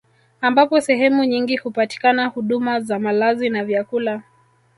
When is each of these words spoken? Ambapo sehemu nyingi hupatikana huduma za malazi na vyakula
Ambapo 0.41 0.81
sehemu 0.81 1.23
nyingi 1.23 1.57
hupatikana 1.57 2.25
huduma 2.27 2.79
za 2.79 2.99
malazi 2.99 3.49
na 3.49 3.63
vyakula 3.65 4.21